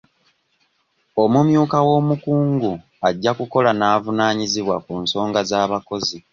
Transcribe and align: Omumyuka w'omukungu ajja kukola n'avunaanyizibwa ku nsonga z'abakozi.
Omumyuka 1.23 1.77
w'omukungu 1.87 2.71
ajja 3.07 3.31
kukola 3.37 3.71
n'avunaanyizibwa 3.75 4.75
ku 4.85 4.93
nsonga 5.03 5.39
z'abakozi. 5.49 6.17